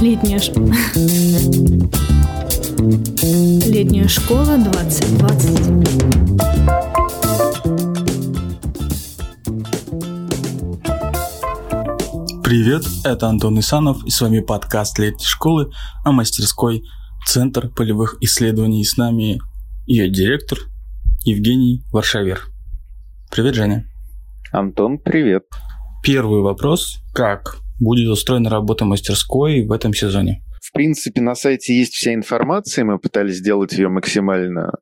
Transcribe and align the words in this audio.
Летняя, 0.00 0.38
ш... 0.38 0.52
Летняя 3.68 4.08
школа 4.08 4.58
2020. 4.58 6.12
Привет, 12.42 12.82
это 13.04 13.28
Антон 13.28 13.58
Исанов, 13.60 14.04
и 14.04 14.10
с 14.10 14.20
вами 14.20 14.40
подкаст 14.40 14.98
летней 14.98 15.24
школы 15.24 15.70
о 16.04 16.12
мастерской 16.12 16.82
Центр 17.26 17.68
полевых 17.68 18.16
исследований. 18.20 18.80
И 18.82 18.84
с 18.84 18.96
нами 18.96 19.40
ее 19.86 20.10
директор 20.10 20.58
Евгений 21.24 21.82
Варшавер. 21.92 22.40
Привет, 23.30 23.54
Женя. 23.54 23.86
Антон, 24.52 24.98
привет. 24.98 25.44
Первый 26.02 26.42
вопрос. 26.42 27.00
Как 27.14 27.63
будет 27.84 28.08
устроена 28.08 28.50
работа 28.50 28.84
мастерской 28.84 29.64
в 29.66 29.72
этом 29.72 29.94
сезоне? 29.94 30.43
В 30.64 30.72
принципе, 30.72 31.20
на 31.20 31.34
сайте 31.34 31.76
есть 31.76 31.92
вся 31.92 32.14
информация, 32.14 32.86
мы 32.86 32.98
пытались 32.98 33.36
сделать 33.36 33.74
ее 33.74 33.90
максимально 33.90 34.72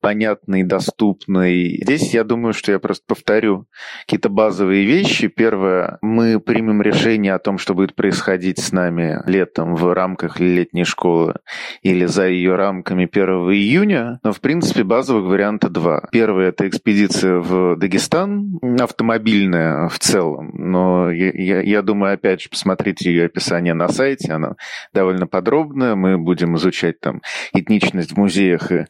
понятной, 0.00 0.64
доступной. 0.64 1.78
Здесь 1.80 2.12
я 2.12 2.24
думаю, 2.24 2.52
что 2.52 2.72
я 2.72 2.80
просто 2.80 3.04
повторю 3.06 3.66
какие-то 4.00 4.30
базовые 4.30 4.84
вещи. 4.84 5.28
Первое, 5.28 5.98
мы 6.02 6.40
примем 6.40 6.82
решение 6.82 7.34
о 7.34 7.38
том, 7.38 7.58
что 7.58 7.74
будет 7.74 7.94
происходить 7.94 8.58
с 8.58 8.72
нами 8.72 9.22
летом 9.26 9.76
в 9.76 9.94
рамках 9.94 10.40
летней 10.40 10.82
школы 10.82 11.36
или 11.82 12.06
за 12.06 12.26
ее 12.26 12.56
рамками 12.56 13.08
1 13.10 13.28
июня. 13.52 14.18
Но, 14.24 14.32
в 14.32 14.40
принципе, 14.40 14.82
базовых 14.82 15.30
варианта 15.30 15.68
два. 15.68 16.08
Первый– 16.10 16.46
это 16.48 16.66
экспедиция 16.66 17.38
в 17.38 17.76
Дагестан, 17.76 18.58
автомобильная 18.80 19.88
в 19.88 20.00
целом. 20.00 20.50
Но 20.54 21.12
я, 21.12 21.30
я, 21.30 21.60
я 21.60 21.82
думаю, 21.82 22.14
опять 22.14 22.42
же, 22.42 22.48
посмотрите 22.48 23.08
ее 23.08 23.26
описание 23.26 23.74
на 23.74 23.88
сайте, 23.88 24.32
она 24.32 24.56
довольно 24.92 25.27
подробно. 25.28 25.94
Мы 25.94 26.18
будем 26.18 26.56
изучать 26.56 27.00
там 27.00 27.22
этничность 27.52 28.12
в 28.12 28.16
музеях 28.16 28.72
и 28.72 28.86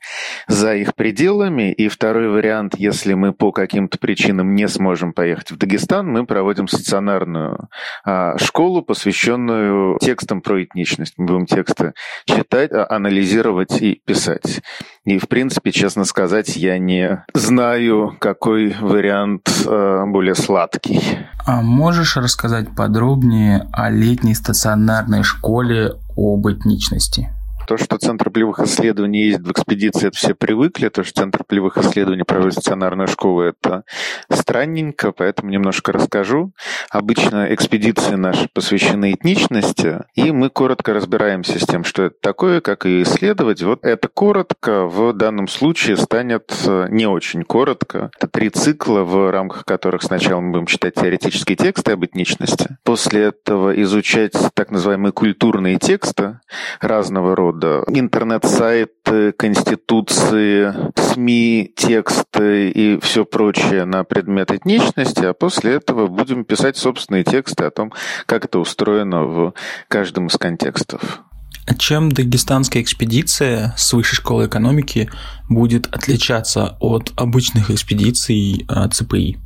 за 0.46 0.74
их 0.74 0.94
пределами. 0.94 1.72
И 1.72 1.88
второй 1.88 2.28
вариант, 2.28 2.74
если 2.76 3.14
мы 3.14 3.32
по 3.32 3.52
каким-то 3.52 3.98
причинам 3.98 4.54
не 4.54 4.68
сможем 4.68 5.12
поехать 5.12 5.50
в 5.50 5.58
Дагестан, 5.58 6.08
мы 6.08 6.26
проводим 6.26 6.68
стационарную 6.68 7.68
а, 8.04 8.38
школу, 8.38 8.82
посвященную 8.82 9.98
текстам 10.00 10.40
про 10.40 10.62
этничность. 10.62 11.14
Мы 11.16 11.26
будем 11.26 11.46
тексты 11.46 11.92
читать, 12.24 12.72
а, 12.72 12.86
анализировать 12.88 13.82
и 13.82 14.00
писать. 14.04 14.62
И, 15.04 15.18
в 15.18 15.26
принципе, 15.28 15.72
честно 15.72 16.04
сказать, 16.04 16.56
я 16.56 16.78
не 16.78 17.24
знаю, 17.32 18.16
какой 18.18 18.74
вариант 18.78 19.48
э, 19.66 20.04
более 20.06 20.34
сладкий. 20.34 21.00
А 21.46 21.62
можешь 21.62 22.18
рассказать 22.18 22.74
подробнее 22.76 23.66
о 23.72 23.88
летней 23.88 24.34
стационарной 24.34 25.22
школе 25.22 25.94
об 26.18 26.46
этничности? 26.48 27.30
То, 27.68 27.76
что 27.76 27.98
Центр 27.98 28.30
полевых 28.30 28.60
исследований 28.60 29.24
есть 29.24 29.40
в 29.40 29.52
экспедиции, 29.52 30.08
это 30.08 30.16
все 30.16 30.34
привыкли. 30.34 30.88
То, 30.88 31.04
что 31.04 31.20
Центр 31.20 31.44
полевых 31.44 31.76
исследований 31.76 32.22
проводит 32.22 32.54
стационарную 32.54 33.08
школу, 33.08 33.42
это 33.42 33.84
странненько, 34.32 35.12
поэтому 35.12 35.50
немножко 35.50 35.92
расскажу. 35.92 36.54
Обычно 36.88 37.52
экспедиции 37.52 38.14
наши 38.14 38.48
посвящены 38.54 39.12
этничности, 39.12 39.98
и 40.14 40.32
мы 40.32 40.48
коротко 40.48 40.94
разбираемся 40.94 41.58
с 41.58 41.66
тем, 41.66 41.84
что 41.84 42.04
это 42.04 42.16
такое, 42.22 42.62
как 42.62 42.86
и 42.86 43.02
исследовать. 43.02 43.62
Вот 43.62 43.84
это 43.84 44.08
коротко 44.08 44.86
в 44.86 45.12
данном 45.12 45.46
случае 45.46 45.98
станет 45.98 46.50
э, 46.64 46.86
не 46.88 47.04
очень 47.04 47.42
коротко. 47.42 48.10
Это 48.16 48.28
три 48.28 48.48
цикла, 48.48 49.00
в 49.00 49.30
рамках 49.30 49.66
которых 49.66 50.02
сначала 50.02 50.40
мы 50.40 50.52
будем 50.52 50.66
читать 50.66 50.94
теоретические 50.94 51.56
тексты 51.56 51.92
об 51.92 52.02
этничности, 52.06 52.78
после 52.82 53.24
этого 53.24 53.78
изучать 53.82 54.32
так 54.54 54.70
называемые 54.70 55.12
культурные 55.12 55.76
тексты 55.76 56.40
разного 56.80 57.36
рода, 57.36 57.57
рода 57.58 57.84
интернет-сайты, 57.88 59.32
конституции, 59.32 60.74
СМИ, 60.96 61.72
тексты 61.76 62.70
и 62.70 63.00
все 63.00 63.24
прочее 63.24 63.84
на 63.84 64.04
предмет 64.04 64.50
этничности, 64.50 65.24
а 65.24 65.34
после 65.34 65.74
этого 65.74 66.06
будем 66.06 66.44
писать 66.44 66.76
собственные 66.76 67.24
тексты 67.24 67.64
о 67.64 67.70
том, 67.70 67.92
как 68.26 68.44
это 68.44 68.58
устроено 68.58 69.24
в 69.24 69.54
каждом 69.88 70.28
из 70.28 70.36
контекстов. 70.36 71.22
А 71.66 71.74
чем 71.74 72.10
дагестанская 72.10 72.82
экспедиция 72.82 73.74
с 73.76 73.92
высшей 73.92 74.16
школы 74.16 74.46
экономики 74.46 75.10
будет 75.50 75.86
отличаться 75.88 76.78
от 76.80 77.12
обычных 77.16 77.70
экспедиций 77.70 78.64
а, 78.68 78.88
ЦПИ? 78.88 79.38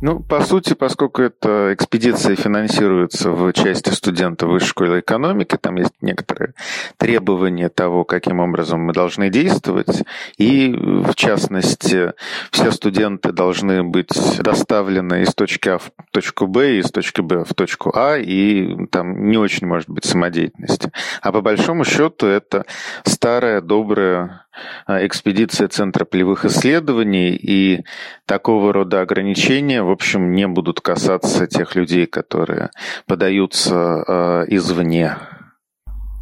Ну, 0.00 0.20
по 0.20 0.40
сути, 0.42 0.72
поскольку 0.72 1.20
эта 1.20 1.74
экспедиция 1.74 2.34
финансируется 2.34 3.30
в 3.30 3.52
части 3.52 3.90
студента 3.90 4.46
высшей 4.46 4.68
школы 4.68 5.00
экономики, 5.00 5.58
там 5.60 5.76
есть 5.76 5.92
некоторые 6.00 6.54
требования 7.00 7.70
того, 7.70 8.04
каким 8.04 8.40
образом 8.40 8.80
мы 8.80 8.92
должны 8.92 9.30
действовать. 9.30 10.04
И, 10.36 10.70
в 10.70 11.14
частности, 11.14 12.12
все 12.50 12.70
студенты 12.72 13.32
должны 13.32 13.82
быть 13.82 14.12
доставлены 14.38 15.22
из 15.22 15.34
точки 15.34 15.70
А 15.70 15.78
в 15.78 15.90
точку 16.12 16.46
Б, 16.46 16.78
из 16.78 16.90
точки 16.90 17.22
Б 17.22 17.44
в 17.44 17.54
точку 17.54 17.90
А, 17.94 18.18
и 18.18 18.86
там 18.88 19.30
не 19.30 19.38
очень 19.38 19.66
может 19.66 19.88
быть 19.88 20.04
самодеятельности. 20.04 20.92
А 21.22 21.32
по 21.32 21.40
большому 21.40 21.86
счету 21.86 22.26
это 22.26 22.66
старая, 23.04 23.62
добрая 23.62 24.44
а, 24.84 25.06
экспедиция 25.06 25.68
Центра 25.68 26.04
полевых 26.04 26.44
исследований, 26.44 27.30
и 27.30 27.82
такого 28.26 28.74
рода 28.74 29.00
ограничения, 29.00 29.82
в 29.82 29.90
общем, 29.90 30.32
не 30.32 30.46
будут 30.46 30.82
касаться 30.82 31.46
тех 31.46 31.74
людей, 31.76 32.04
которые 32.04 32.70
подаются 33.06 34.04
э, 34.06 34.44
извне. 34.48 35.16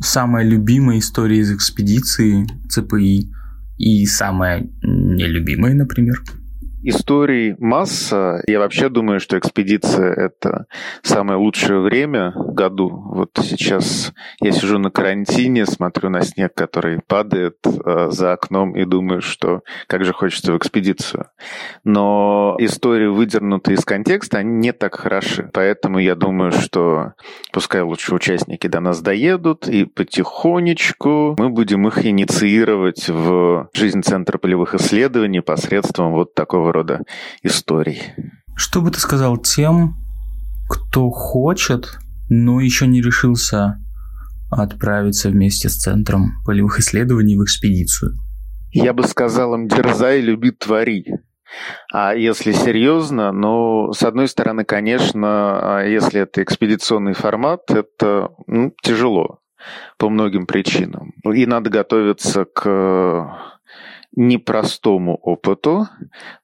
Самая 0.00 0.44
любимая 0.44 0.98
история 0.98 1.38
из 1.38 1.52
экспедиции 1.52 2.46
ЦПИ 2.68 3.32
и 3.78 4.06
самая 4.06 4.68
нелюбимая, 4.82 5.74
например– 5.74 6.22
Историй 6.82 7.56
масса. 7.58 8.40
Я 8.46 8.60
вообще 8.60 8.88
думаю, 8.88 9.18
что 9.18 9.36
экспедиция– 9.36 10.12
это 10.16 10.66
самое 11.02 11.36
лучшее 11.36 11.80
время 11.80 12.32
в 12.36 12.54
году. 12.54 12.88
Вот 12.88 13.30
сейчас 13.42 14.12
я 14.40 14.52
сижу 14.52 14.78
на 14.78 14.90
карантине, 14.90 15.66
смотрю 15.66 16.08
на 16.08 16.22
снег, 16.22 16.54
который 16.54 17.00
падает 17.04 17.56
э, 17.66 18.10
за 18.10 18.32
окном 18.32 18.76
и 18.76 18.84
думаю, 18.84 19.22
что 19.22 19.62
как 19.88 20.04
же 20.04 20.12
хочется 20.12 20.52
в 20.52 20.56
экспедицию. 20.56 21.26
Но 21.82 22.56
истории, 22.60 23.08
выдернутые 23.08 23.74
из 23.74 23.84
контекста, 23.84 24.38
они 24.38 24.52
не 24.52 24.72
так 24.72 24.94
хороши. 24.94 25.50
Поэтому 25.52 25.98
я 25.98 26.14
думаю, 26.14 26.52
что 26.52 27.14
пускай 27.52 27.82
лучше 27.82 28.14
участники 28.14 28.68
до 28.68 28.78
нас 28.78 29.00
доедут, 29.00 29.66
и 29.68 29.84
потихонечку 29.84 31.34
мы 31.38 31.48
будем 31.48 31.88
их 31.88 32.06
инициировать 32.06 33.08
в 33.08 33.68
жизнь 33.72 34.02
Центра 34.02 34.38
полевых 34.38 34.76
исследований 34.76 35.40
посредством 35.40 36.12
вот 36.12 36.34
такого 36.34 36.67
такого 36.68 36.72
рода 36.72 37.02
историй. 37.42 38.02
Что 38.56 38.80
бы 38.80 38.90
ты 38.90 39.00
сказал 39.00 39.36
тем, 39.38 39.94
кто 40.68 41.10
хочет, 41.10 41.98
но 42.28 42.60
еще 42.60 42.86
не 42.86 43.00
решился 43.00 43.78
отправиться 44.50 45.28
вместе 45.30 45.68
с 45.68 45.76
Центром 45.76 46.42
полевых 46.44 46.78
исследований 46.80 47.36
в 47.36 47.44
экспедицию? 47.44 48.12
Я 48.72 48.92
бы 48.92 49.04
сказал 49.04 49.54
им, 49.54 49.68
дерзай, 49.68 50.20
люби, 50.20 50.50
твори. 50.50 51.04
А 51.92 52.14
если 52.14 52.52
серьезно, 52.52 53.32
ну, 53.32 53.92
с 53.92 54.02
одной 54.02 54.28
стороны, 54.28 54.64
конечно, 54.64 55.82
если 55.86 56.20
это 56.20 56.42
экспедиционный 56.42 57.14
формат, 57.14 57.70
это 57.70 58.30
ну, 58.46 58.74
тяжело 58.82 59.38
по 59.96 60.10
многим 60.10 60.46
причинам. 60.46 61.14
И 61.24 61.46
надо 61.46 61.70
готовиться 61.70 62.44
к 62.44 63.48
непростому 64.18 65.14
опыту, 65.14 65.86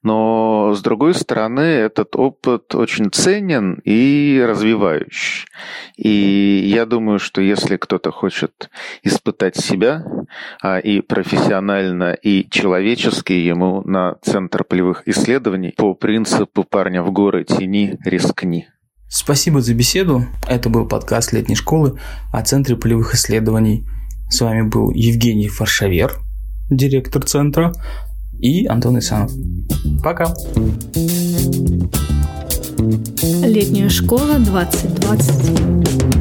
но 0.01 0.73
с 0.73 0.81
другой 0.81 1.13
стороны 1.13 1.59
этот 1.59 2.15
опыт 2.15 2.73
очень 2.73 3.11
ценен 3.11 3.81
и 3.83 4.41
развивающий. 4.47 5.45
И 5.97 6.71
я 6.73 6.85
думаю, 6.85 7.19
что 7.19 7.41
если 7.41 7.75
кто-то 7.75 8.11
хочет 8.11 8.69
испытать 9.03 9.57
себя 9.57 10.05
а, 10.61 10.79
и 10.79 11.01
профессионально, 11.01 12.13
и 12.13 12.49
человечески, 12.49 13.33
ему 13.33 13.81
на 13.81 14.15
Центр 14.21 14.63
полевых 14.63 15.05
исследований 15.05 15.73
по 15.75 15.93
принципу 15.95 16.63
парня 16.63 17.03
в 17.03 17.11
горы 17.11 17.43
тени 17.43 17.99
рискни. 18.05 18.67
Спасибо 19.09 19.59
за 19.59 19.73
беседу. 19.73 20.23
Это 20.47 20.69
был 20.69 20.87
подкаст 20.87 21.33
летней 21.33 21.55
школы 21.55 21.99
о 22.31 22.41
Центре 22.41 22.77
полевых 22.77 23.15
исследований. 23.15 23.85
С 24.29 24.39
вами 24.39 24.61
был 24.61 24.91
Евгений 24.91 25.49
Фаршавер– 25.49 26.13
директор 26.69 27.23
центра, 27.23 27.71
и 28.39 28.65
Антон 28.67 28.99
Исанов. 28.99 29.31
Пока! 30.03 30.33
Летняя 33.43 33.89
школа 33.89 34.39
2020. 34.39 36.14